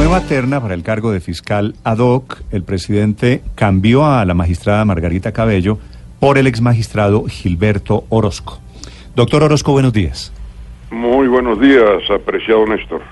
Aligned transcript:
Nueva 0.00 0.22
terna 0.22 0.62
para 0.62 0.72
el 0.72 0.82
cargo 0.82 1.12
de 1.12 1.20
fiscal 1.20 1.74
ad 1.84 1.98
hoc, 1.98 2.40
el 2.52 2.62
presidente 2.62 3.42
cambió 3.54 4.06
a 4.06 4.24
la 4.24 4.32
magistrada 4.32 4.82
Margarita 4.86 5.32
Cabello 5.32 5.78
por 6.18 6.38
el 6.38 6.46
ex 6.46 6.62
magistrado 6.62 7.26
Gilberto 7.26 8.04
Orozco. 8.08 8.60
Doctor 9.14 9.42
Orozco, 9.42 9.72
buenos 9.72 9.92
días. 9.92 10.32
Muy 10.90 11.28
buenos 11.28 11.60
días, 11.60 12.10
apreciado 12.10 12.66
Néstor. 12.66 13.02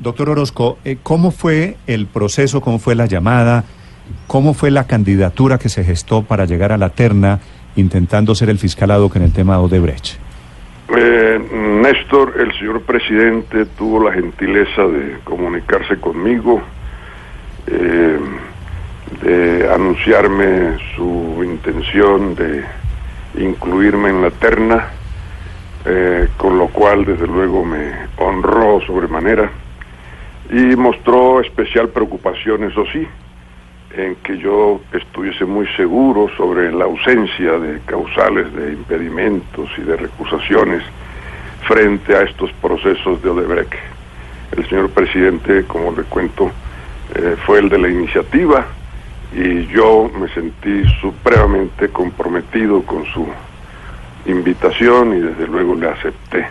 Doctor 0.00 0.30
Orozco, 0.30 0.76
eh, 0.84 0.96
¿cómo 1.00 1.30
fue 1.30 1.76
el 1.86 2.06
proceso, 2.06 2.60
cómo 2.60 2.80
fue 2.80 2.96
la 2.96 3.06
llamada, 3.06 3.62
cómo 4.26 4.54
fue 4.54 4.72
la 4.72 4.88
candidatura 4.88 5.58
que 5.58 5.68
se 5.68 5.84
gestó 5.84 6.24
para 6.24 6.46
llegar 6.46 6.72
a 6.72 6.78
la 6.78 6.88
terna 6.88 7.38
intentando 7.76 8.34
ser 8.34 8.50
el 8.50 8.58
fiscal 8.58 8.90
ad 8.90 9.02
hoc 9.02 9.14
en 9.14 9.22
el 9.22 9.32
tema 9.32 9.60
Odebrecht? 9.60 10.23
Eh, 10.88 11.40
Néstor, 11.82 12.34
el 12.38 12.52
señor 12.58 12.82
presidente 12.82 13.64
tuvo 13.66 14.04
la 14.04 14.12
gentileza 14.12 14.82
de 14.86 15.18
comunicarse 15.24 15.98
conmigo, 15.98 16.60
eh, 17.66 18.18
de 19.22 19.72
anunciarme 19.72 20.76
su 20.94 21.42
intención 21.42 22.34
de 22.34 22.64
incluirme 23.38 24.10
en 24.10 24.22
la 24.22 24.30
terna, 24.30 24.88
eh, 25.86 26.28
con 26.36 26.58
lo 26.58 26.68
cual 26.68 27.04
desde 27.04 27.26
luego 27.26 27.64
me 27.64 27.92
honró 28.18 28.80
sobremanera 28.86 29.50
y 30.50 30.76
mostró 30.76 31.40
especial 31.40 31.88
preocupación, 31.88 32.64
eso 32.64 32.84
sí, 32.92 33.06
en 33.96 34.16
que 34.16 34.38
yo 34.38 34.80
estuviese 34.92 35.44
muy 35.44 35.66
seguro 35.76 36.28
sobre 36.36 36.72
la 36.72 36.84
ausencia 36.84 37.58
de 37.58 37.80
causales 37.86 38.52
de 38.54 38.72
impedimentos 38.72 39.70
y 39.78 39.82
de 39.82 39.96
recusaciones 39.96 40.82
frente 41.66 42.16
a 42.16 42.22
estos 42.22 42.52
procesos 42.54 43.22
de 43.22 43.30
Odebrecht. 43.30 43.74
El 44.56 44.68
señor 44.68 44.90
presidente, 44.90 45.64
como 45.66 45.92
le 45.92 46.02
cuento, 46.04 46.50
eh, 47.14 47.36
fue 47.46 47.60
el 47.60 47.68
de 47.68 47.78
la 47.78 47.88
iniciativa 47.88 48.66
y 49.32 49.66
yo 49.66 50.10
me 50.18 50.28
sentí 50.28 50.84
supremamente 51.00 51.88
comprometido 51.88 52.82
con 52.82 53.04
su 53.06 53.26
invitación 54.26 55.16
y 55.16 55.20
desde 55.20 55.46
luego 55.46 55.74
le 55.74 55.88
acepté 55.88 56.46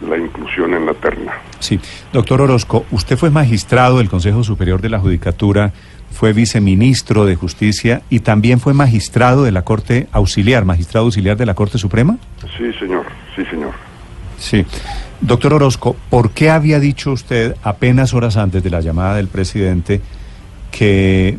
la 0.00 0.16
inclusión 0.16 0.74
en 0.74 0.86
la 0.86 0.94
terna. 0.94 1.32
Sí, 1.58 1.80
doctor 2.12 2.40
Orozco, 2.40 2.86
usted 2.90 3.16
fue 3.16 3.30
magistrado 3.30 3.98
del 3.98 4.08
Consejo 4.08 4.44
Superior 4.44 4.80
de 4.80 4.88
la 4.88 5.00
Judicatura, 5.00 5.72
fue 6.10 6.32
viceministro 6.32 7.26
de 7.26 7.36
Justicia 7.36 8.02
y 8.08 8.20
también 8.20 8.60
fue 8.60 8.74
magistrado 8.74 9.44
de 9.44 9.52
la 9.52 9.62
Corte 9.62 10.08
Auxiliar, 10.12 10.64
magistrado 10.64 11.06
auxiliar 11.06 11.36
de 11.36 11.46
la 11.46 11.54
Corte 11.54 11.78
Suprema. 11.78 12.16
Sí, 12.56 12.72
señor, 12.78 13.04
sí, 13.36 13.44
señor. 13.44 13.72
Sí. 14.38 14.64
Doctor 15.20 15.54
Orozco, 15.54 15.96
¿por 16.10 16.30
qué 16.30 16.50
había 16.50 16.78
dicho 16.78 17.12
usted 17.12 17.56
apenas 17.62 18.14
horas 18.14 18.36
antes 18.36 18.62
de 18.62 18.70
la 18.70 18.80
llamada 18.80 19.16
del 19.16 19.28
presidente 19.28 20.00
que, 20.70 21.38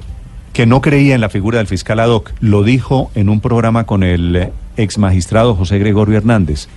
que 0.53 0.65
no 0.65 0.81
creía 0.81 1.15
en 1.15 1.21
la 1.21 1.29
figura 1.29 1.59
del 1.59 1.67
fiscal 1.67 1.99
ad 1.99 2.09
hoc? 2.09 2.31
Lo 2.41 2.63
dijo 2.63 3.09
en 3.15 3.29
un 3.29 3.39
programa 3.39 3.85
con 3.85 4.03
el 4.03 4.51
ex 4.75 4.97
magistrado 4.97 5.55
José 5.55 5.79
Gregorio 5.79 6.17
Hernández. 6.17 6.67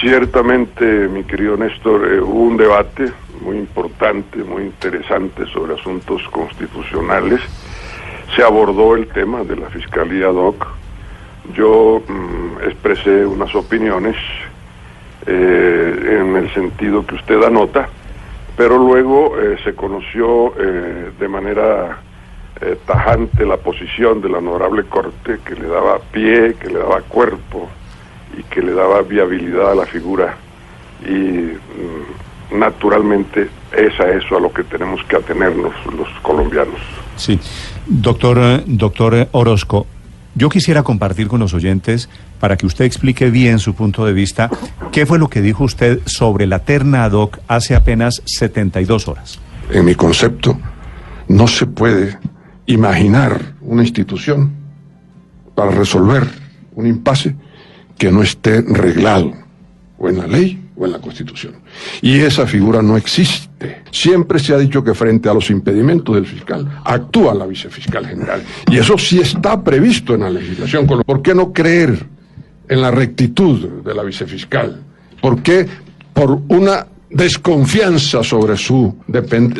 Ciertamente, 0.00 1.08
mi 1.08 1.24
querido 1.24 1.56
Néstor, 1.56 2.12
eh, 2.12 2.20
hubo 2.20 2.42
un 2.42 2.58
debate 2.58 3.10
muy 3.40 3.56
importante, 3.56 4.44
muy 4.44 4.64
interesante 4.64 5.46
sobre 5.46 5.74
asuntos 5.74 6.22
constitucionales. 6.30 7.40
Se 8.34 8.42
abordó 8.42 8.94
el 8.94 9.06
tema 9.08 9.42
de 9.42 9.56
la 9.56 9.70
Fiscalía 9.70 10.26
DOC. 10.26 10.66
Yo 11.54 12.02
mm, 12.06 12.64
expresé 12.64 13.24
unas 13.24 13.54
opiniones 13.54 14.16
eh, 15.26 16.18
en 16.20 16.36
el 16.36 16.52
sentido 16.52 17.06
que 17.06 17.14
usted 17.14 17.42
anota, 17.42 17.88
pero 18.54 18.76
luego 18.76 19.40
eh, 19.40 19.56
se 19.64 19.74
conoció 19.74 20.52
de 21.18 21.28
manera 21.28 22.00
tajante 22.86 23.46
la 23.46 23.56
posición 23.56 24.20
de 24.20 24.28
la 24.28 24.38
honorable 24.38 24.84
Corte 24.84 25.38
que 25.44 25.54
le 25.54 25.68
daba 25.68 25.98
pie, 25.98 26.54
que 26.60 26.68
le 26.68 26.78
daba 26.80 27.00
cuerpo 27.02 27.68
y 28.36 28.42
que 28.44 28.62
le 28.62 28.72
daba 28.72 29.02
viabilidad 29.02 29.72
a 29.72 29.74
la 29.74 29.86
figura 29.86 30.36
y 31.02 31.12
mm, 31.12 32.58
naturalmente 32.58 33.48
es 33.72 33.98
a 34.00 34.08
eso 34.10 34.36
a 34.36 34.40
lo 34.40 34.52
que 34.52 34.64
tenemos 34.64 35.02
que 35.04 35.16
atenernos 35.16 35.72
los 35.96 36.08
colombianos. 36.22 36.80
Sí, 37.16 37.38
doctor, 37.86 38.38
eh, 38.40 38.62
doctor 38.66 39.14
eh, 39.14 39.28
Orozco, 39.32 39.86
yo 40.34 40.48
quisiera 40.50 40.82
compartir 40.82 41.28
con 41.28 41.40
los 41.40 41.54
oyentes 41.54 42.10
para 42.38 42.56
que 42.56 42.66
usted 42.66 42.84
explique 42.84 43.30
bien 43.30 43.58
su 43.58 43.74
punto 43.74 44.04
de 44.04 44.12
vista 44.12 44.50
qué 44.92 45.06
fue 45.06 45.18
lo 45.18 45.28
que 45.28 45.40
dijo 45.40 45.64
usted 45.64 46.00
sobre 46.04 46.46
la 46.46 46.58
terna 46.60 47.04
ad 47.04 47.12
hoc 47.12 47.38
hace 47.48 47.74
apenas 47.74 48.22
72 48.26 49.08
horas. 49.08 49.38
En 49.70 49.84
mi 49.86 49.94
concepto, 49.94 50.58
no 51.28 51.48
se 51.48 51.66
puede 51.66 52.18
imaginar 52.66 53.54
una 53.62 53.82
institución 53.82 54.52
para 55.54 55.70
resolver 55.70 56.28
un 56.74 56.86
impasse 56.86 57.34
que 57.98 58.10
no 58.10 58.22
esté 58.22 58.62
reglado 58.62 59.32
o 59.98 60.08
en 60.08 60.18
la 60.18 60.26
ley 60.26 60.62
o 60.76 60.84
en 60.84 60.92
la 60.92 60.98
Constitución. 60.98 61.54
Y 62.02 62.18
esa 62.18 62.46
figura 62.46 62.82
no 62.82 62.96
existe. 62.96 63.82
Siempre 63.90 64.38
se 64.38 64.54
ha 64.54 64.58
dicho 64.58 64.84
que 64.84 64.94
frente 64.94 65.28
a 65.28 65.34
los 65.34 65.50
impedimentos 65.50 66.14
del 66.14 66.26
fiscal 66.26 66.80
actúa 66.84 67.34
la 67.34 67.46
vicefiscal 67.46 68.06
general. 68.06 68.42
Y 68.70 68.76
eso 68.76 68.98
sí 68.98 69.18
está 69.18 69.62
previsto 69.62 70.14
en 70.14 70.20
la 70.20 70.30
legislación. 70.30 70.86
¿Por 70.86 71.22
qué 71.22 71.34
no 71.34 71.52
creer 71.52 72.06
en 72.68 72.82
la 72.82 72.90
rectitud 72.90 73.82
de 73.82 73.94
la 73.94 74.02
vicefiscal? 74.02 74.82
¿Por 75.20 75.42
qué 75.42 75.66
por 76.12 76.42
una 76.48 76.86
desconfianza 77.08 78.22
sobre 78.22 78.56
su, 78.56 78.94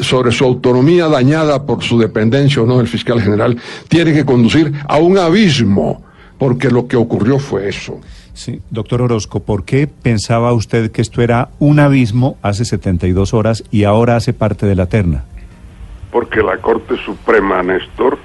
sobre 0.03 0.33
su 0.33 0.45
autonomía 0.45 1.09
dañada 1.09 1.65
por 1.65 1.83
su 1.83 1.99
dependencia 1.99 2.61
o 2.61 2.67
no 2.67 2.79
del 2.79 2.89
fiscal 2.89 3.23
general 3.23 3.57
tiene 3.89 4.13
que 4.13 4.27
conducir 4.27 4.73
a 4.87 4.99
un 4.99 5.17
abismo? 5.17 6.06
Porque 6.39 6.71
lo 6.71 6.87
que 6.87 6.97
ocurrió 6.97 7.39
fue 7.39 7.69
eso. 7.69 8.01
Sí, 8.35 8.61
doctor 8.71 9.01
Orozco, 9.01 9.41
¿por 9.41 9.65
qué 9.65 9.87
pensaba 9.87 10.53
usted 10.53 10.91
que 10.91 11.01
esto 11.01 11.23
era 11.23 11.49
un 11.59 11.81
abismo 11.81 12.37
hace 12.43 12.67
72 12.67 13.33
horas 13.33 13.65
y 13.71 13.85
ahora 13.85 14.17
hace 14.17 14.35
parte 14.35 14.67
de 14.67 14.75
la 14.75 14.87
terna? 14.87 15.25
Porque 16.13 16.43
la 16.43 16.59
Corte 16.59 16.97
Suprema, 16.99 17.63
Néstor, 17.63 18.19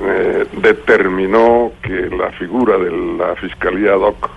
eh, 0.00 0.46
determinó 0.62 1.72
que 1.82 2.08
la 2.16 2.30
figura 2.32 2.78
de 2.78 2.90
la 2.90 3.36
Fiscalía 3.36 3.92
DOC 3.92 4.30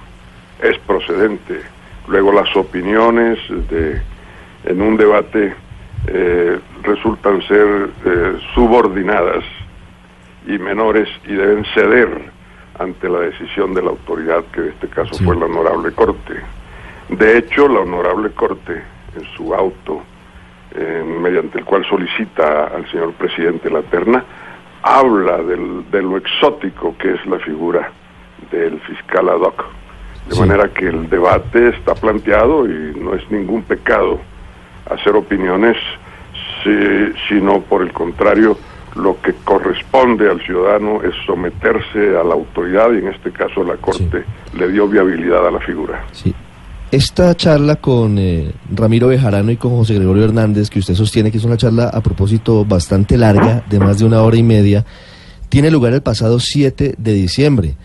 es 0.61 0.77
procedente. 0.79 1.61
Luego 2.07 2.33
las 2.33 2.53
opiniones 2.55 3.39
de, 3.69 4.01
en 4.65 4.81
un 4.81 4.97
debate 4.97 5.55
eh, 6.07 6.59
resultan 6.83 7.41
ser 7.47 7.89
eh, 8.05 8.37
subordinadas 8.53 9.43
y 10.45 10.57
menores 10.57 11.07
y 11.25 11.33
deben 11.33 11.65
ceder 11.73 12.36
ante 12.79 13.09
la 13.09 13.19
decisión 13.19 13.73
de 13.73 13.81
la 13.81 13.89
autoridad, 13.89 14.43
que 14.53 14.61
en 14.61 14.67
este 14.69 14.87
caso 14.87 15.13
Sí. 15.13 15.23
fue 15.23 15.35
la 15.35 15.45
Honorable 15.45 15.91
Corte. 15.93 16.33
De 17.09 17.37
hecho, 17.37 17.67
la 17.67 17.79
Honorable 17.81 18.31
Corte, 18.31 18.81
en 19.15 19.23
su 19.35 19.53
auto, 19.53 20.01
eh, 20.75 21.03
mediante 21.21 21.59
el 21.59 21.65
cual 21.65 21.85
solicita 21.85 22.65
al 22.65 22.89
señor 22.91 23.13
presidente 23.13 23.69
la 23.69 23.81
terna, 23.83 24.23
habla 24.83 25.37
del- 25.43 25.89
de 25.89 26.01
lo 26.01 26.17
exótico 26.17 26.95
que 26.97 27.13
es 27.13 27.25
la 27.25 27.39
figura 27.39 27.89
del 28.51 28.79
fiscal 28.81 29.29
ad 29.29 29.41
hoc. 29.41 29.65
De 30.27 30.35
Sí. 30.35 30.39
manera 30.41 30.67
que 30.69 30.87
el 30.87 31.09
debate 31.09 31.69
está 31.69 31.95
planteado 31.95 32.65
y 32.67 32.93
no 32.99 33.15
es 33.15 33.29
ningún 33.31 33.63
pecado 33.63 34.19
hacer 34.89 35.15
opiniones, 35.15 35.77
si- 36.63 37.13
sino 37.29 37.61
por 37.61 37.81
el 37.81 37.91
contrario, 37.93 38.57
lo 38.97 39.21
que 39.21 39.33
corresponde 39.43 40.29
al 40.29 40.41
ciudadano 40.41 41.01
es 41.03 41.13
someterse 41.25 42.17
a 42.19 42.23
la 42.23 42.33
autoridad 42.33 42.91
y 42.93 42.97
en 42.97 43.07
este 43.09 43.31
caso 43.31 43.63
la 43.63 43.75
Corte 43.77 44.23
le 44.57 44.71
dio 44.71 44.87
viabilidad 44.87 45.47
a 45.47 45.51
la 45.51 45.59
figura. 45.59 46.03
Sí. 46.11 46.33
Esta 46.89 47.35
charla 47.35 47.75
con 47.75 48.17
eh, 48.17 48.53
Ramiro 48.73 49.07
Bejarano 49.07 49.51
y 49.51 49.57
con 49.57 49.71
José 49.71 49.95
Gregorio 49.95 50.23
Hernández, 50.23 50.69
que 50.69 50.79
usted 50.79 50.95
sostiene 50.95 51.31
que 51.31 51.37
es 51.37 51.43
una 51.43 51.57
charla 51.57 51.89
a 51.89 52.01
propósito 52.01 52.63
bastante 52.63 53.17
larga, 53.17 53.63
de 53.69 53.79
más 53.79 53.99
de 53.99 54.05
una 54.05 54.21
hora 54.21 54.37
y 54.37 54.43
media, 54.43 54.85
tiene 55.49 55.69
lugar 55.69 55.93
el 55.93 56.01
pasado 56.01 56.39
7 56.39 56.95
de 56.97 57.13
diciembre. 57.13 57.75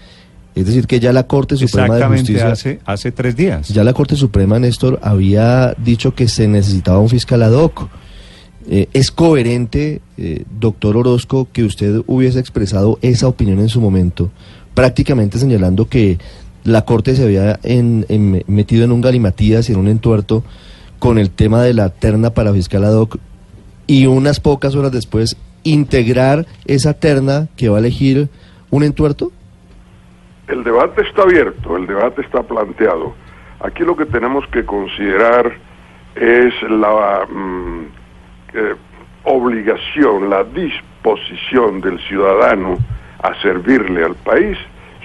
Es 0.54 0.66
decir, 0.66 0.86
que 0.86 1.00
ya 1.00 1.12
la 1.12 1.26
Corte 1.26 1.56
Suprema 1.56 1.94
de 1.94 2.00
Exactamente 2.00 2.32
Justicia... 2.32 2.52
hace, 2.52 2.80
hace 2.84 3.10
tres 3.10 3.34
días. 3.34 3.68
Ya 3.68 3.82
la 3.82 3.92
Corte 3.92 4.16
Suprema, 4.16 4.58
Néstor, 4.58 5.00
había 5.02 5.74
dicho 5.78 6.14
que 6.14 6.28
se 6.28 6.46
necesitaba 6.46 6.98
un 6.98 7.08
fiscal 7.08 7.42
ad 7.42 7.52
hoc. 7.52 7.88
Eh, 8.68 8.88
¿Es 8.92 9.10
coherente, 9.10 10.00
eh, 10.18 10.44
doctor 10.58 10.96
Orozco, 10.96 11.48
que 11.52 11.64
usted 11.64 12.02
hubiese 12.06 12.38
expresado 12.38 12.98
esa 13.02 13.26
opinión 13.28 13.58
en 13.58 13.68
su 13.68 13.80
momento, 13.80 14.30
prácticamente 14.74 15.38
señalando 15.38 15.88
que 15.88 16.18
la 16.64 16.84
Corte 16.84 17.16
se 17.16 17.24
había 17.24 17.58
en- 17.64 18.06
metido 18.46 18.84
en 18.84 18.92
un 18.92 19.00
galimatías 19.00 19.68
y 19.68 19.72
en 19.72 19.78
un 19.80 19.88
entuerto 19.88 20.44
con 21.00 21.18
el 21.18 21.30
tema 21.30 21.62
de 21.62 21.74
la 21.74 21.88
terna 21.88 22.30
para 22.30 22.52
fiscal 22.52 22.84
ad 22.84 22.94
hoc 22.94 23.18
y 23.88 24.06
unas 24.06 24.38
pocas 24.38 24.76
horas 24.76 24.92
después 24.92 25.36
integrar 25.64 26.46
esa 26.64 26.94
terna 26.94 27.48
que 27.56 27.68
va 27.68 27.76
a 27.78 27.80
elegir 27.80 28.28
un 28.70 28.84
entuerto? 28.84 29.32
El 30.46 30.62
debate 30.62 31.02
está 31.02 31.22
abierto, 31.22 31.76
el 31.76 31.86
debate 31.88 32.22
está 32.22 32.42
planteado. 32.44 33.14
Aquí 33.60 33.82
lo 33.84 33.96
que 33.96 34.06
tenemos 34.06 34.44
que 34.52 34.64
considerar 34.64 35.52
es 36.14 36.52
la 36.68 37.26
mm, 37.26 37.86
eh, 38.54 38.75
obligación, 39.25 40.28
la 40.31 40.44
disposición 40.44 41.81
del 41.81 41.99
ciudadano 42.08 42.76
a 43.22 43.40
servirle 43.40 44.04
al 44.04 44.14
país, 44.16 44.56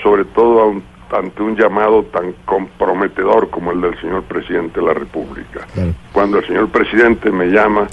sobre 0.04 0.26
todo 0.26 0.62
a 0.62 0.66
un- 0.68 0.84
ante 1.16 1.42
un 1.42 1.56
llamado 1.56 2.04
tan 2.04 2.34
comprometedor 2.46 3.50
como 3.50 3.72
el 3.72 3.80
del 3.82 4.00
señor 4.02 4.24
presidente 4.24 4.80
de 4.82 4.86
la 4.88 4.94
República. 4.94 5.66
Claro. 5.74 5.94
Cuando 6.12 6.40
el 6.40 6.48
señor 6.48 6.70
presidente 6.70 7.32
me 7.32 7.46
llama 7.48 7.88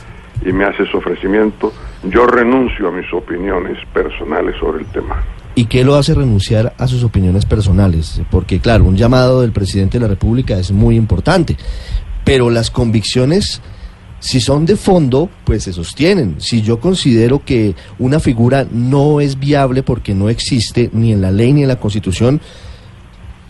y 0.45 0.53
me 0.53 0.65
hace 0.65 0.83
ese 0.83 0.97
ofrecimiento, 0.97 1.73
yo 2.05 2.27
renuncio 2.27 2.89
a 2.89 2.91
mis 2.91 3.11
opiniones 3.12 3.79
personales 3.93 4.57
sobre 4.59 4.81
el 4.81 4.87
tema. 4.87 5.23
¿Y 5.55 5.67
qué 5.67 5.85
lo 5.85 5.95
hace 5.95 6.15
renunciar 6.15 6.75
a 6.77 6.87
sus 6.89 7.05
opiniones 7.05 7.47
personales? 7.47 8.21
Porque, 8.33 8.59
claro, 8.59 8.85
un 8.85 8.97
llamado 8.97 9.43
del 9.43 9.53
presidente 9.53 9.99
de 9.99 10.03
la 10.03 10.09
República 10.09 10.59
es 10.59 10.73
muy 10.73 10.97
importante, 10.97 11.57
pero 12.25 12.50
las 12.50 12.73
convicciones, 12.73 13.62
si 14.25 14.41
son 14.41 14.65
de 14.65 14.76
fondo, 14.76 15.29
pues 15.44 15.65
se 15.65 15.73
sostienen. 15.75 16.37
Si 16.38 16.62
yo 16.62 16.81
considero 16.81 17.44
que 17.44 17.75
una 17.99 18.21
figura 18.21 18.67
no 18.73 19.21
es 19.21 19.38
viable 19.38 19.82
porque 19.82 20.15
no 20.15 20.31
existe 20.31 20.88
ni 20.94 21.12
en 21.12 21.21
la 21.21 21.31
ley 21.31 21.53
ni 21.53 21.61
en 21.62 21.69
la 21.69 21.76
Constitución, 21.79 22.41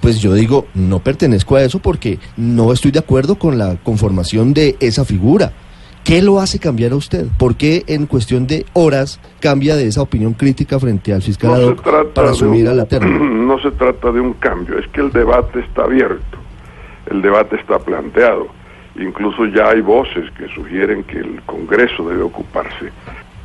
pues 0.00 0.18
yo 0.20 0.34
digo, 0.34 0.66
no 0.74 0.98
pertenezco 0.98 1.54
a 1.54 1.62
eso 1.62 1.78
porque 1.78 2.18
no 2.36 2.72
estoy 2.72 2.90
de 2.90 2.98
acuerdo 2.98 3.36
con 3.36 3.56
la 3.56 3.76
conformación 3.84 4.52
de 4.52 4.74
esa 4.80 5.04
figura. 5.04 5.52
¿Qué 6.02 6.20
lo 6.22 6.40
hace 6.40 6.58
cambiar 6.58 6.90
a 6.92 6.96
usted? 6.96 7.26
¿Por 7.38 7.54
qué 7.56 7.84
en 7.86 8.06
cuestión 8.06 8.46
de 8.48 8.66
horas 8.72 9.20
cambia 9.40 9.76
de 9.76 9.86
esa 9.86 10.02
opinión 10.02 10.34
crítica 10.34 10.80
frente 10.80 11.12
al 11.14 11.22
fiscal 11.22 11.50
No 11.52 11.56
ad 11.56 11.62
hoc 11.68 12.12
para 12.12 12.30
asumir 12.30 12.64
un- 12.64 12.72
a 12.72 12.74
la 12.74 12.84
terna? 12.86 13.16
No 13.44 13.60
se 13.60 13.70
trata 13.70 14.10
de 14.10 14.20
un 14.20 14.32
cambio, 14.34 14.76
es 14.78 14.88
que 14.88 15.00
el 15.02 15.12
debate 15.12 15.60
está 15.60 15.84
abierto, 15.84 16.38
el 17.10 17.22
debate 17.22 17.54
está 17.56 17.78
planteado. 17.78 18.48
Incluso 18.96 19.46
ya 19.46 19.70
hay 19.70 19.80
voces 19.80 20.30
que 20.32 20.46
sugieren 20.48 21.02
que 21.04 21.18
el 21.18 21.42
Congreso 21.42 22.08
debe 22.08 22.22
ocuparse 22.22 22.92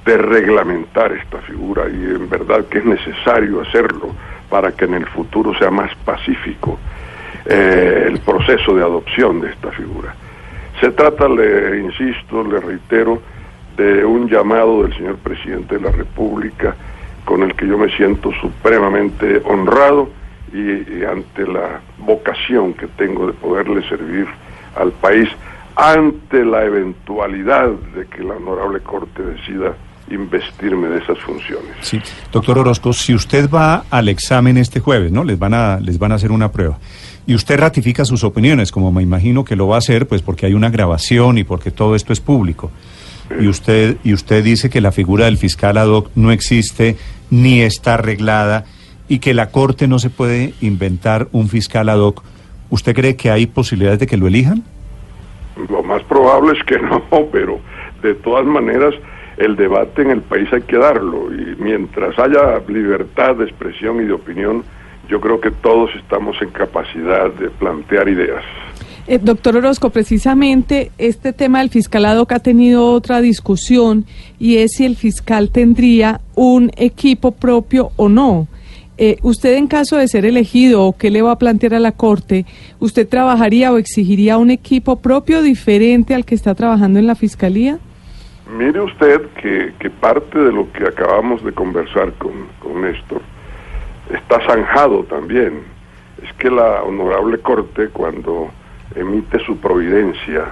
de 0.05 0.17
reglamentar 0.17 1.11
esta 1.11 1.39
figura 1.39 1.87
y 1.89 2.03
en 2.03 2.29
verdad 2.29 2.65
que 2.65 2.79
es 2.79 2.85
necesario 2.85 3.61
hacerlo 3.61 4.15
para 4.49 4.71
que 4.71 4.85
en 4.85 4.95
el 4.95 5.05
futuro 5.07 5.53
sea 5.57 5.71
más 5.71 5.93
pacífico 6.05 6.79
eh, 7.45 8.05
el 8.07 8.19
proceso 8.19 8.75
de 8.75 8.81
adopción 8.81 9.41
de 9.41 9.49
esta 9.49 9.71
figura. 9.71 10.13
Se 10.79 10.91
trata, 10.91 11.27
le 11.27 11.79
insisto, 11.79 12.43
le 12.43 12.59
reitero, 12.59 13.21
de 13.75 14.05
un 14.05 14.29
llamado 14.29 14.83
del 14.83 14.93
señor 14.95 15.17
presidente 15.17 15.75
de 15.75 15.81
la 15.81 15.91
República 15.91 16.75
con 17.25 17.43
el 17.43 17.55
que 17.55 17.67
yo 17.67 17.77
me 17.77 17.89
siento 17.95 18.31
supremamente 18.41 19.41
honrado 19.45 20.09
y, 20.53 20.59
y 20.59 21.05
ante 21.05 21.47
la 21.47 21.79
vocación 21.99 22.73
que 22.73 22.87
tengo 22.87 23.27
de 23.27 23.33
poderle 23.33 23.87
servir 23.87 24.27
al 24.75 24.91
país 24.91 25.29
ante 25.75 26.43
la 26.43 26.65
eventualidad 26.65 27.69
de 27.95 28.05
que 28.07 28.23
la 28.23 28.35
honorable 28.35 28.81
Corte 28.81 29.23
decida 29.23 29.75
investirme 30.11 30.87
de 30.89 30.99
esas 30.99 31.19
funciones. 31.19 31.71
Sí. 31.81 32.01
Doctor 32.31 32.59
Orozco, 32.59 32.93
si 32.93 33.13
usted 33.13 33.49
va 33.49 33.85
al 33.89 34.09
examen 34.09 34.57
este 34.57 34.79
jueves, 34.79 35.11
¿no? 35.11 35.23
Les 35.23 35.37
van 35.37 35.53
a, 35.53 35.79
les 35.79 35.99
van 35.99 36.11
a 36.11 36.15
hacer 36.15 36.31
una 36.31 36.51
prueba. 36.51 36.79
Y 37.27 37.35
usted 37.35 37.59
ratifica 37.59 38.05
sus 38.05 38.23
opiniones, 38.23 38.71
como 38.71 38.91
me 38.91 39.03
imagino 39.03 39.45
que 39.45 39.55
lo 39.55 39.67
va 39.67 39.75
a 39.75 39.79
hacer, 39.79 40.07
pues 40.07 40.21
porque 40.21 40.47
hay 40.47 40.53
una 40.53 40.69
grabación 40.69 41.37
y 41.37 41.43
porque 41.43 41.69
todo 41.71 41.95
esto 41.95 42.11
es 42.11 42.19
público. 42.19 42.71
Y 43.39 43.47
usted, 43.47 43.97
y 44.03 44.13
usted 44.13 44.43
dice 44.43 44.69
que 44.71 44.81
la 44.81 44.91
figura 44.91 45.25
del 45.25 45.37
fiscal 45.37 45.77
ad 45.77 45.87
hoc 45.87 46.09
no 46.15 46.31
existe 46.31 46.97
ni 47.29 47.61
está 47.61 47.93
arreglada 47.95 48.65
y 49.07 49.19
que 49.19 49.35
la 49.35 49.49
Corte 49.51 49.87
no 49.87 49.99
se 49.99 50.09
puede 50.09 50.55
inventar 50.61 51.27
un 51.31 51.49
fiscal 51.49 51.89
ad 51.89 51.99
hoc. 51.99 52.23
¿Usted 52.69 52.93
cree 52.93 53.15
que 53.15 53.31
hay 53.31 53.47
posibilidades 53.47 53.99
de 53.99 54.07
que 54.07 54.17
lo 54.17 54.27
elijan? 54.27 54.63
Lo 55.69 55.83
más 55.83 56.03
probable 56.03 56.57
es 56.57 56.63
que 56.65 56.79
no, 56.79 57.03
pero 57.31 57.59
de 58.01 58.13
todas 58.15 58.45
maneras 58.45 58.93
el 59.37 59.55
debate 59.55 60.01
en 60.01 60.11
el 60.11 60.21
país 60.21 60.47
hay 60.51 60.61
que 60.61 60.77
darlo 60.77 61.33
y 61.33 61.55
mientras 61.59 62.17
haya 62.19 62.59
libertad 62.67 63.35
de 63.37 63.45
expresión 63.45 64.01
y 64.01 64.05
de 64.05 64.13
opinión, 64.13 64.63
yo 65.07 65.19
creo 65.21 65.39
que 65.39 65.49
todos 65.49 65.89
estamos 65.95 66.39
en 66.41 66.49
capacidad 66.49 67.31
de 67.31 67.49
plantear 67.49 68.09
ideas. 68.09 68.43
Eh, 69.07 69.17
doctor 69.17 69.57
Orozco, 69.57 69.89
precisamente 69.89 70.91
este 70.99 71.33
tema 71.33 71.59
del 71.59 71.69
fiscalado 71.69 72.27
que 72.27 72.35
ha 72.35 72.39
tenido 72.39 72.91
otra 72.91 73.21
discusión 73.21 74.05
y 74.37 74.57
es 74.57 74.73
si 74.73 74.85
el 74.85 74.95
fiscal 74.97 75.49
tendría 75.49 76.21
un 76.35 76.69
equipo 76.77 77.31
propio 77.31 77.91
o 77.95 78.07
no. 78.07 78.47
Eh, 79.01 79.17
usted 79.21 79.53
en 79.53 79.67
caso 79.67 79.95
de 79.95 80.09
ser 80.09 80.25
elegido 80.25 80.83
o 80.83 80.97
qué 80.97 81.09
le 81.09 81.21
va 81.21 81.31
a 81.31 81.37
plantear 81.37 81.73
a 81.73 81.79
la 81.79 81.93
Corte, 81.93 82.45
¿usted 82.79 83.07
trabajaría 83.07 83.71
o 83.71 83.77
exigiría 83.77 84.37
un 84.37 84.51
equipo 84.51 84.97
propio 84.99 85.41
diferente 85.41 86.13
al 86.13 86.25
que 86.25 86.35
está 86.35 86.53
trabajando 86.53 86.99
en 86.99 87.07
la 87.07 87.15
Fiscalía? 87.15 87.79
Mire 88.57 88.81
usted 88.81 89.21
que, 89.41 89.89
parte 89.89 90.37
de 90.37 90.51
lo 90.51 90.69
que 90.73 90.83
acabamos 90.83 91.41
de 91.45 91.53
conversar 91.53 92.11
con, 92.15 92.33
con 92.59 92.81
Néstor 92.81 93.21
está 94.13 94.45
zanjado 94.45 95.05
también. 95.05 95.61
Es 96.21 96.33
que 96.33 96.49
la 96.49 96.83
honorable 96.83 97.37
Corte 97.37 97.87
cuando 97.93 98.49
emite 98.95 99.39
su 99.45 99.55
providencia 99.59 100.43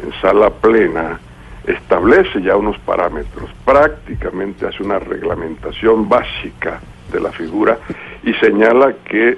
en 0.00 0.12
sala 0.20 0.50
plena 0.50 1.18
establece 1.66 2.40
ya 2.42 2.56
unos 2.56 2.78
parámetros, 2.78 3.50
prácticamente 3.64 4.66
hace 4.66 4.82
una 4.82 4.98
reglamentación 4.98 6.08
básica 6.08 6.80
de 7.12 7.20
la 7.20 7.32
figura 7.32 7.78
y 8.22 8.32
señala 8.34 8.94
que 9.04 9.36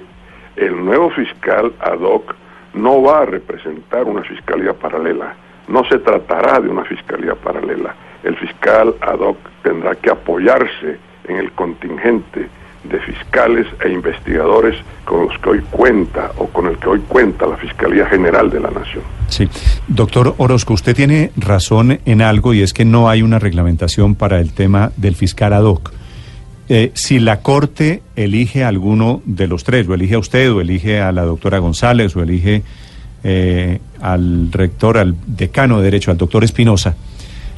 el 0.56 0.84
nuevo 0.84 1.10
fiscal 1.10 1.72
ad 1.80 2.00
hoc 2.00 2.34
no 2.74 3.02
va 3.02 3.22
a 3.22 3.26
representar 3.26 4.04
una 4.04 4.22
fiscalía 4.22 4.74
paralela, 4.74 5.34
no 5.68 5.84
se 5.84 5.98
tratará 5.98 6.60
de 6.60 6.68
una 6.68 6.84
fiscalía 6.84 7.34
paralela. 7.34 7.94
El 8.22 8.36
fiscal 8.36 8.94
ad 9.00 9.20
hoc 9.20 9.38
tendrá 9.62 9.94
que 9.94 10.10
apoyarse 10.10 10.98
en 11.28 11.36
el 11.36 11.52
contingente 11.52 12.48
de 12.84 12.98
fiscales 13.00 13.66
e 13.84 13.90
investigadores 13.90 14.76
con 15.04 15.26
los 15.26 15.38
que 15.38 15.50
hoy 15.50 15.60
cuenta 15.70 16.32
o 16.36 16.46
con 16.46 16.66
el 16.66 16.78
que 16.78 16.88
hoy 16.88 17.00
cuenta 17.08 17.46
la 17.46 17.56
Fiscalía 17.56 18.06
General 18.06 18.50
de 18.50 18.60
la 18.60 18.70
Nación. 18.70 19.02
Sí. 19.28 19.48
Doctor 19.88 20.34
Orozco, 20.38 20.74
usted 20.74 20.94
tiene 20.94 21.32
razón 21.36 22.00
en 22.04 22.22
algo 22.22 22.54
y 22.54 22.62
es 22.62 22.72
que 22.72 22.84
no 22.84 23.08
hay 23.08 23.22
una 23.22 23.38
reglamentación 23.38 24.14
para 24.14 24.40
el 24.40 24.52
tema 24.52 24.92
del 24.96 25.14
fiscal 25.14 25.52
ad 25.52 25.64
hoc. 25.64 25.92
Eh, 26.70 26.90
si 26.94 27.18
la 27.18 27.40
Corte 27.40 28.02
elige 28.14 28.64
a 28.64 28.68
alguno 28.68 29.22
de 29.24 29.46
los 29.46 29.64
tres, 29.64 29.86
lo 29.86 29.94
elige 29.94 30.16
a 30.16 30.18
usted, 30.18 30.52
o 30.52 30.60
elige 30.60 31.00
a 31.00 31.12
la 31.12 31.22
doctora 31.22 31.58
González, 31.58 32.14
o 32.14 32.22
elige 32.22 32.62
eh, 33.24 33.80
al 34.00 34.52
rector, 34.52 34.98
al 34.98 35.16
decano 35.26 35.78
de 35.78 35.84
Derecho, 35.84 36.10
al 36.10 36.18
doctor 36.18 36.44
Espinosa, 36.44 36.96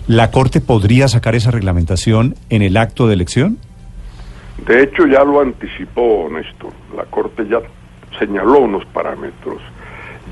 ¿la 0.07 0.31
Corte 0.31 0.61
podría 0.61 1.09
sacar 1.09 1.35
esa 1.35 1.51
reglamentación 1.51 2.37
en 2.51 2.63
el 2.63 2.77
acto 2.77 3.09
de 3.09 3.15
elección? 3.15 3.59
De 4.67 4.83
hecho, 4.83 5.07
ya 5.07 5.25
lo 5.25 5.41
anticipó 5.41 6.29
Néstor. 6.31 6.73
La 6.97 7.05
Corte 7.05 7.47
ya 7.49 7.61
señaló 8.19 8.61
unos 8.61 8.85
parámetros. 8.87 9.61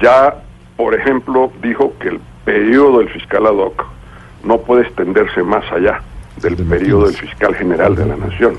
Ya, 0.01 0.43
por 0.77 0.95
ejemplo, 0.95 1.51
dijo 1.63 1.95
que 1.99 2.09
el 2.09 2.21
periodo 2.45 2.99
del 2.99 3.09
fiscal 3.11 3.47
ad 3.47 3.55
hoc 3.55 3.85
no 4.45 4.59
puede 4.59 4.83
extenderse 4.83 5.43
más 5.43 5.71
allá 5.73 6.03
del 6.41 6.57
De 6.57 6.65
periodo 6.65 7.07
del 7.07 7.17
fiscal 7.17 7.55
general 7.55 7.97
de 7.97 8.07
la 8.07 8.17
Nación. 8.17 8.59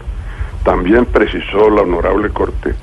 También 0.64 1.06
precisó 1.06 1.70
la 1.70 1.82
honorable 1.82 2.30
Corte 2.30 2.76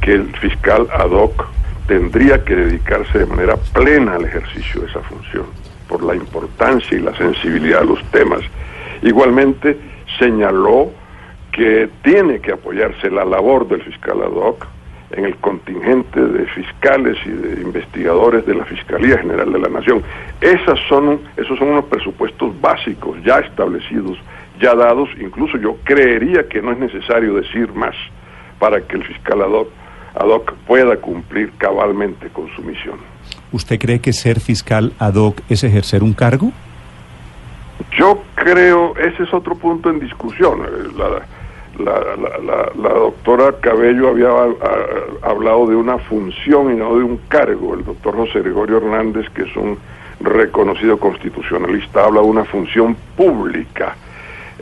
que 0.00 0.12
el 0.12 0.36
fiscal 0.36 0.86
ad 0.92 1.10
hoc 1.10 1.46
tendría 1.86 2.44
que 2.44 2.54
dedicarse 2.54 3.18
de 3.18 3.26
manera 3.26 3.56
plena 3.56 4.14
al 4.14 4.24
ejercicio 4.24 4.82
de 4.82 4.88
esa 4.88 5.00
función, 5.00 5.46
por 5.88 6.02
la 6.02 6.14
importancia 6.14 6.96
y 6.96 7.00
la 7.00 7.16
sensibilidad 7.16 7.80
de 7.80 7.86
los 7.86 8.04
temas. 8.10 8.40
Igualmente 9.02 9.78
señaló 10.18 10.90
que 11.54 11.88
tiene 12.02 12.40
que 12.40 12.52
apoyarse 12.52 13.10
la 13.10 13.24
labor 13.24 13.68
del 13.68 13.82
fiscal 13.82 14.20
ad 14.22 14.32
hoc 14.32 14.66
en 15.12 15.24
el 15.24 15.36
contingente 15.36 16.20
de 16.20 16.46
fiscales 16.46 17.16
y 17.24 17.30
de 17.30 17.62
investigadores 17.62 18.44
de 18.46 18.54
la 18.56 18.64
Fiscalía 18.64 19.18
General 19.18 19.52
de 19.52 19.58
la 19.60 19.68
Nación. 19.68 20.02
Esas 20.40 20.78
son, 20.88 21.20
esos 21.36 21.56
son 21.58 21.68
unos 21.68 21.84
presupuestos 21.84 22.60
básicos 22.60 23.16
ya 23.24 23.38
establecidos, 23.38 24.18
ya 24.60 24.74
dados, 24.74 25.08
incluso 25.20 25.56
yo 25.58 25.76
creería 25.84 26.48
que 26.48 26.60
no 26.60 26.72
es 26.72 26.78
necesario 26.78 27.34
decir 27.34 27.72
más 27.72 27.94
para 28.58 28.80
que 28.80 28.96
el 28.96 29.04
fiscal 29.04 29.40
ad 29.42 29.50
hoc 29.50 29.68
ad 30.14 30.28
hoc 30.28 30.54
pueda 30.66 30.96
cumplir 30.96 31.52
cabalmente 31.58 32.28
con 32.28 32.48
su 32.54 32.62
misión. 32.62 32.98
¿Usted 33.52 33.78
cree 33.78 34.00
que 34.00 34.12
ser 34.12 34.40
fiscal 34.40 34.92
ad 34.98 35.14
hoc 35.14 35.40
es 35.48 35.64
ejercer 35.64 36.02
un 36.02 36.12
cargo? 36.14 36.52
Yo 37.96 38.22
creo, 38.34 38.96
ese 38.96 39.24
es 39.24 39.34
otro 39.34 39.56
punto 39.56 39.90
en 39.90 40.00
discusión. 40.00 40.62
Eh, 40.62 40.88
La, 40.96 41.22
la, 41.78 42.00
la, 42.16 42.38
la- 42.82 42.94
doctora 42.94 43.52
Cabello 43.60 44.08
había 44.08 44.28
ah, 44.30 44.48
hablado 45.22 45.66
de 45.66 45.76
una 45.76 45.98
función 45.98 46.72
y 46.72 46.76
no 46.76 46.96
de 46.96 47.04
un 47.04 47.18
cargo. 47.28 47.74
El 47.74 47.84
doctor 47.84 48.14
José 48.16 48.40
Gregorio 48.40 48.78
Hernández, 48.78 49.28
que 49.30 49.42
es 49.42 49.56
un 49.56 49.78
reconocido 50.20 50.98
constitucionalista, 50.98 52.04
habla 52.04 52.20
de 52.20 52.26
una 52.26 52.44
función 52.44 52.96
pública. 53.16 53.96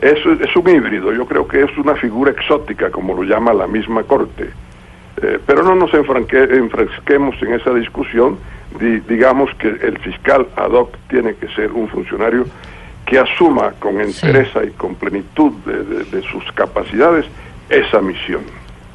Es, 0.01 0.17
es 0.25 0.55
un 0.55 0.67
híbrido, 0.69 1.13
yo 1.13 1.25
creo 1.25 1.47
que 1.47 1.63
es 1.63 1.77
una 1.77 1.95
figura 1.95 2.31
exótica, 2.31 2.89
como 2.89 3.13
lo 3.13 3.23
llama 3.23 3.53
la 3.53 3.67
misma 3.67 4.03
Corte. 4.03 4.49
Eh, 5.21 5.39
pero 5.45 5.63
no 5.63 5.75
nos 5.75 5.93
enfresquemos 5.93 7.35
en 7.41 7.53
esa 7.53 7.73
discusión, 7.73 8.37
Di- 8.79 9.01
digamos 9.01 9.53
que 9.59 9.67
el 9.67 9.99
fiscal 9.99 10.47
ad 10.55 10.71
hoc 10.71 10.97
tiene 11.07 11.35
que 11.35 11.47
ser 11.49 11.71
un 11.71 11.87
funcionario 11.89 12.45
que 13.13 13.19
asuma 13.19 13.73
con 13.79 14.01
entereza 14.01 14.63
y 14.63 14.71
con 14.71 14.95
plenitud 14.95 15.51
de, 15.67 15.83
de- 15.83 16.03
de 16.05 16.21
sus 16.23 16.43
capacidades 16.53 17.25
esa 17.69 18.01
misión. 18.01 18.41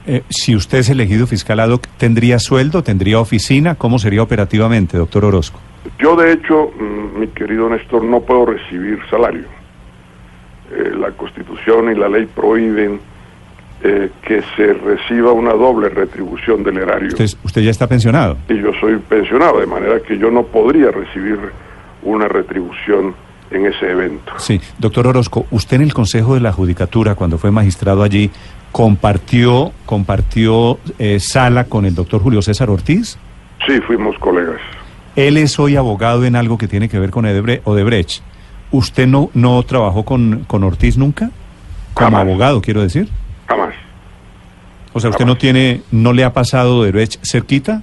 Eh, 0.08 0.22
si 0.28 0.56
usted 0.56 0.78
es 0.78 0.90
elegido 0.90 1.26
fiscal 1.28 1.60
ad 1.60 1.70
hoc, 1.70 1.86
¿tendría 1.98 2.40
sueldo? 2.40 2.82
¿Tendría 2.82 3.20
oficina? 3.20 3.76
¿Cómo 3.76 3.98
sería 4.00 4.22
operativamente, 4.22 4.96
doctor 4.98 5.24
Orozco? 5.24 5.60
Yo, 6.00 6.16
de 6.16 6.32
hecho, 6.32 6.72
mm, 6.80 7.20
mi 7.20 7.26
querido 7.28 7.68
Néstor, 7.68 8.02
no 8.02 8.20
puedo 8.20 8.46
recibir 8.46 8.98
salario. 9.08 9.44
Eh, 10.72 10.90
la 10.98 11.12
Constitución 11.12 11.92
y 11.92 11.94
la 11.94 12.08
ley 12.08 12.26
prohíben 12.26 12.98
eh, 13.84 14.10
que 14.22 14.42
se 14.56 14.72
reciba 14.74 15.30
una 15.32 15.52
doble 15.52 15.90
retribución 15.90 16.64
del 16.64 16.78
erario. 16.78 17.08
Usted, 17.08 17.26
usted 17.44 17.62
ya 17.62 17.70
está 17.70 17.86
pensionado. 17.86 18.36
Y 18.48 18.60
yo 18.60 18.72
soy 18.80 18.96
pensionado, 18.96 19.60
de 19.60 19.66
manera 19.66 20.00
que 20.00 20.18
yo 20.18 20.28
no 20.32 20.42
podría 20.42 20.90
recibir 20.90 21.38
una 22.02 22.26
retribución 22.26 23.14
en 23.50 23.66
ese 23.66 23.90
evento. 23.90 24.32
Sí, 24.38 24.60
doctor 24.78 25.06
Orozco, 25.06 25.46
usted 25.50 25.76
en 25.76 25.82
el 25.82 25.94
Consejo 25.94 26.34
de 26.34 26.40
la 26.40 26.52
Judicatura, 26.52 27.14
cuando 27.14 27.38
fue 27.38 27.50
magistrado 27.50 28.02
allí, 28.02 28.30
compartió, 28.72 29.72
compartió 29.86 30.78
eh, 30.98 31.18
sala 31.20 31.64
con 31.64 31.84
el 31.84 31.94
doctor 31.94 32.20
Julio 32.22 32.42
César 32.42 32.70
Ortiz. 32.70 33.18
Sí, 33.66 33.80
fuimos 33.86 34.16
colegas. 34.18 34.60
Él 35.16 35.36
es 35.36 35.58
hoy 35.58 35.76
abogado 35.76 36.24
en 36.24 36.36
algo 36.36 36.58
que 36.58 36.68
tiene 36.68 36.88
que 36.88 36.98
ver 36.98 37.10
con 37.10 37.24
Edebre- 37.24 37.60
Odebrecht. 37.64 38.22
¿Usted 38.70 39.06
no, 39.06 39.30
no 39.34 39.62
trabajó 39.64 40.04
con, 40.04 40.44
con 40.46 40.62
Ortiz 40.62 40.96
nunca? 40.96 41.30
Como 41.94 42.10
Jamás. 42.10 42.20
abogado, 42.20 42.60
quiero 42.60 42.82
decir. 42.82 43.08
Jamás. 43.48 43.74
O 44.92 45.00
sea, 45.00 45.10
¿usted 45.10 45.24
Jamás. 45.24 45.34
no 45.34 45.38
tiene, 45.38 45.82
no 45.90 46.12
le 46.12 46.22
ha 46.24 46.32
pasado 46.32 46.78
Odebrecht 46.78 47.18
cerquita? 47.24 47.80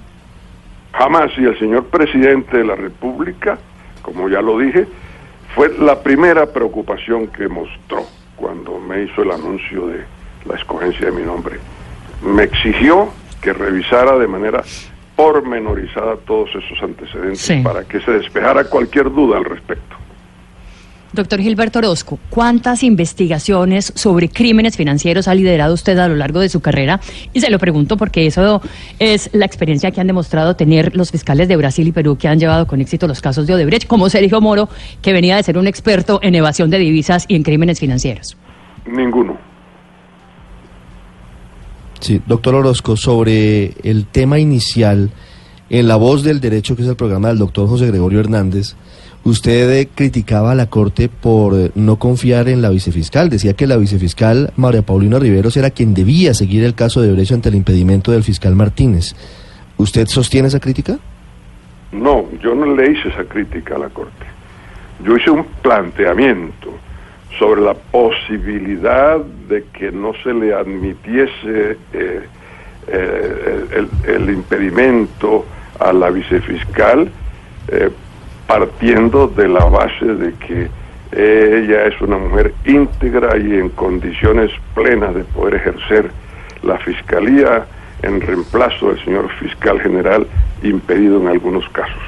Jamás. 0.94 1.32
Y 1.38 1.44
el 1.44 1.58
señor 1.60 1.86
presidente 1.88 2.58
de 2.58 2.64
la 2.66 2.76
República, 2.76 3.58
como 4.02 4.30
ya 4.30 4.42
lo 4.42 4.58
dije, 4.60 4.88
fue 5.56 5.70
la 5.80 6.02
primera 6.04 6.46
preocupación 6.46 7.28
que 7.28 7.48
mostró 7.48 8.06
cuando 8.36 8.80
me 8.80 9.04
hizo 9.04 9.22
el 9.24 9.32
anuncio 9.32 9.88
de 9.88 10.04
la 10.46 10.56
escogencia 10.56 11.06
de 11.08 11.12
mi 11.14 11.24
nombre. 11.24 11.58
Me 12.24 12.44
exigió 12.44 13.10
que 13.42 13.54
revisara 13.54 14.18
de 14.18 14.28
manera 14.28 14.64
pormenorizada 15.16 16.18
todos 16.18 16.50
esos 16.50 16.82
antecedentes 16.84 17.40
Sí. 17.42 17.62
para 17.64 17.84
que 17.86 18.02
se 18.02 18.12
despejara 18.12 18.66
cualquier 18.66 19.12
duda 19.12 19.38
al 19.38 19.46
respecto. 19.46 19.96
Doctor 21.16 21.42
Gilberto 21.42 21.80
Orozco, 21.80 22.20
¿cuántas 22.30 22.84
investigaciones 22.84 23.94
sobre 23.96 24.30
crímenes 24.30 24.78
financieros 24.78 25.28
ha 25.28 25.34
liderado 25.34 25.74
usted 25.74 25.98
a 25.98 26.08
lo 26.08 26.16
largo 26.16 26.42
de 26.42 26.50
su 26.50 26.60
carrera? 26.60 27.00
Y 27.34 27.42
se 27.42 27.50
lo 27.50 27.58
pregunto 27.58 27.98
porque 27.98 28.28
eso 28.28 28.62
es 29.00 29.30
la 29.34 29.46
experiencia 29.46 29.92
que 29.92 30.02
han 30.02 30.08
demostrado 30.08 30.56
tener 30.56 30.96
los 30.96 31.12
fiscales 31.12 31.48
de 31.48 31.56
Brasil 31.56 31.88
y 31.88 31.92
Perú 31.92 32.18
que 32.18 32.28
han 32.28 32.40
llevado 32.40 32.68
con 32.68 32.82
éxito 32.82 33.08
los 33.08 33.22
casos 33.22 33.48
de 33.48 33.54
Odebrecht, 33.54 33.88
como 33.88 34.10
Sergio 34.10 34.42
Moro, 34.42 34.70
que 35.02 35.14
venía 35.14 35.38
de 35.38 35.44
ser 35.44 35.58
un 35.58 35.68
experto 35.68 36.20
en 36.22 36.36
evasión 36.36 36.70
de 36.70 36.80
divisas 36.80 37.26
y 37.28 37.36
en 37.36 37.44
crímenes 37.44 37.80
financieros. 37.80 38.38
Ninguno. 38.86 39.38
Sí, 42.02 42.22
doctor 42.28 42.56
Orozco, 42.56 42.98
sobre 42.98 43.74
el 43.84 44.06
tema 44.06 44.38
inicial, 44.38 45.12
en 45.70 45.88
La 45.88 45.96
Voz 45.96 46.24
del 46.24 46.40
Derecho, 46.40 46.76
que 46.76 46.84
es 46.84 46.88
el 46.88 46.96
programa 46.96 47.30
del 47.30 47.40
doctor 47.40 47.68
José 47.68 47.88
Gregorio 47.88 48.20
Hernández, 48.20 48.76
usted 49.26 49.72
eh, 49.72 49.90
criticaba 49.94 50.52
a 50.52 50.56
la 50.56 50.68
Corte 50.68 51.10
por 51.10 51.56
eh, 51.56 51.72
no 51.76 51.98
confiar 51.98 52.48
en 52.48 52.62
la 52.62 52.70
vicefiscal. 52.70 53.30
Decía 53.30 53.54
que 53.54 53.68
la 53.68 53.76
vicefiscal 53.76 54.54
María 54.56 54.84
Paulina 54.84 55.20
Riveros 55.20 55.58
era 55.58 55.72
quien 55.72 55.94
debía 55.94 56.34
seguir 56.34 56.64
el 56.64 56.76
caso 56.76 57.02
de 57.02 57.10
derecho 57.10 57.34
ante 57.34 57.50
el 57.50 57.56
impedimento 57.56 58.12
del 58.12 58.24
fiscal 58.24 58.56
Martínez. 58.56 59.16
¿Usted 59.78 60.08
sostiene 60.08 60.48
esa 60.48 60.60
crítica? 60.60 60.98
No, 61.92 62.26
yo 62.42 62.56
no 62.56 62.76
le 62.76 62.92
hice 62.92 63.10
esa 63.10 63.24
crítica 63.24 63.76
a 63.76 63.80
la 63.80 63.90
Corte. 63.90 64.26
Yo 65.04 65.18
hice 65.18 65.32
un 65.32 65.44
planteamiento 65.62 66.74
sobre 67.40 67.62
la 67.62 67.74
posibilidad 67.74 69.20
de 69.50 69.66
que 69.74 69.92
no 69.92 70.14
se 70.24 70.34
le 70.34 70.54
admitiese 70.54 71.78
eh, 71.94 72.28
el, 72.88 74.30
impedimento 74.30 75.46
a 75.80 75.92
la 75.92 76.12
vicefiscal 76.12 77.10
partiendo 78.48 79.28
de 79.28 79.48
la 79.48 79.66
base 79.66 80.06
de 80.06 80.34
que 80.34 80.70
ella 81.12 81.86
es 81.86 82.00
una 82.02 82.18
mujer 82.18 82.54
íntegra 82.66 83.38
y 83.38 83.54
en 83.54 83.70
condiciones 83.70 84.52
plenas 84.74 85.16
de 85.16 85.24
poder 85.24 85.56
ejercer 85.56 86.12
la 86.64 86.78
fiscalía 86.80 87.66
en 88.02 88.22
reemplazo 88.22 88.90
del 88.90 89.04
señor 89.04 89.30
fiscal 89.40 89.80
general 89.80 90.28
impedido 90.64 91.22
en 91.22 91.28
algunos 91.28 91.68
casos. 91.70 92.02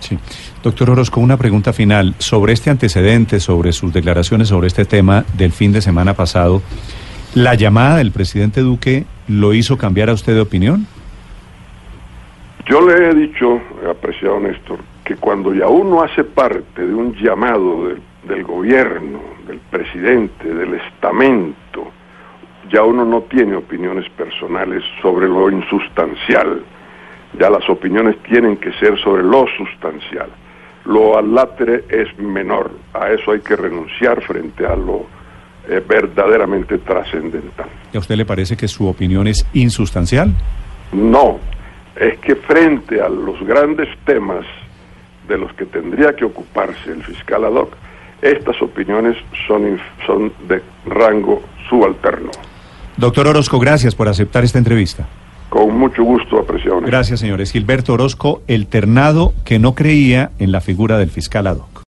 Sí. 0.00 0.18
Doctor 0.62 0.90
Orozco, 0.90 1.20
una 1.20 1.36
pregunta 1.36 1.72
final 1.72 2.14
sobre 2.18 2.52
este 2.52 2.70
antecedente, 2.70 3.40
sobre 3.40 3.72
sus 3.72 3.92
declaraciones 3.92 4.48
sobre 4.48 4.66
este 4.66 4.84
tema 4.84 5.24
del 5.34 5.52
fin 5.52 5.72
de 5.72 5.80
semana 5.80 6.14
pasado. 6.14 6.62
¿La 7.34 7.54
llamada 7.54 7.98
del 7.98 8.12
presidente 8.12 8.60
Duque 8.62 9.04
lo 9.28 9.54
hizo 9.54 9.78
cambiar 9.78 10.10
a 10.10 10.12
usted 10.12 10.34
de 10.34 10.40
opinión? 10.40 10.86
Yo 12.68 12.80
le 12.80 13.10
he 13.10 13.14
dicho, 13.14 13.60
apreciado 13.88 14.40
Néstor, 14.40 14.80
que 15.06 15.14
cuando 15.14 15.54
ya 15.54 15.68
uno 15.68 16.02
hace 16.02 16.24
parte 16.24 16.84
de 16.84 16.92
un 16.92 17.14
llamado 17.14 17.86
del, 17.86 18.02
del 18.24 18.42
gobierno, 18.42 19.20
del 19.46 19.60
presidente, 19.70 20.52
del 20.52 20.74
estamento, 20.74 21.92
ya 22.72 22.82
uno 22.82 23.04
no 23.04 23.20
tiene 23.22 23.54
opiniones 23.54 24.10
personales 24.10 24.82
sobre 25.00 25.28
lo 25.28 25.48
insustancial. 25.48 26.60
Ya 27.38 27.48
las 27.48 27.70
opiniones 27.70 28.20
tienen 28.24 28.56
que 28.56 28.72
ser 28.72 28.98
sobre 28.98 29.22
lo 29.22 29.46
sustancial. 29.56 30.28
Lo 30.84 31.16
alátere 31.16 31.84
es 31.88 32.18
menor. 32.18 32.72
A 32.92 33.10
eso 33.10 33.30
hay 33.30 33.40
que 33.40 33.54
renunciar 33.54 34.20
frente 34.22 34.66
a 34.66 34.74
lo 34.74 35.06
eh, 35.68 35.80
verdaderamente 35.86 36.78
trascendental. 36.78 37.68
¿Y 37.92 37.96
a 37.96 38.00
usted 38.00 38.16
le 38.16 38.24
parece 38.24 38.56
que 38.56 38.66
su 38.66 38.88
opinión 38.88 39.28
es 39.28 39.46
insustancial? 39.52 40.32
No, 40.90 41.38
es 41.94 42.18
que 42.18 42.34
frente 42.34 43.00
a 43.00 43.08
los 43.08 43.40
grandes 43.46 43.88
temas 44.04 44.44
de 45.28 45.38
los 45.38 45.52
que 45.54 45.64
tendría 45.66 46.14
que 46.14 46.24
ocuparse 46.24 46.90
el 46.90 47.02
fiscal 47.02 47.44
ad 47.44 47.52
hoc, 47.52 47.76
estas 48.22 48.60
opiniones 48.62 49.16
son, 49.46 50.32
de 50.48 50.62
rango 50.86 51.42
subalterno. 51.68 52.30
Doctor 52.96 53.28
Orozco, 53.28 53.58
gracias 53.58 53.94
por 53.94 54.08
aceptar 54.08 54.44
esta 54.44 54.58
entrevista. 54.58 55.06
Con 55.50 55.78
mucho 55.78 56.02
gusto, 56.02 56.38
apreciado. 56.38 56.80
Gracias, 56.80 57.20
señores. 57.20 57.52
Gilberto 57.52 57.92
Orozco, 57.92 58.42
el 58.46 58.66
ternado 58.66 59.32
que 59.44 59.58
no 59.58 59.74
creía 59.74 60.30
en 60.38 60.50
la 60.50 60.60
figura 60.60 60.98
del 60.98 61.10
fiscal 61.10 61.46
ad 61.46 61.58
hoc. 61.58 61.75